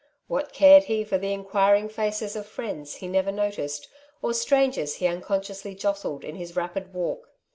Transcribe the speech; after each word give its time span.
What 0.25 0.51
cared 0.51 0.85
he 0.85 1.03
for 1.03 1.19
the 1.19 1.31
inquiring 1.31 1.87
faces 1.87 2.35
of 2.35 2.47
friends 2.47 2.95
he 2.95 3.07
never 3.07 3.31
noticed, 3.31 3.87
or 4.23 4.33
strangers 4.33 4.95
he 4.95 5.05
unconsciously 5.05 5.75
jostled 5.75 6.23
in 6.23 6.37
his 6.37 6.55
rapid 6.55 6.91
walk 6.91 7.29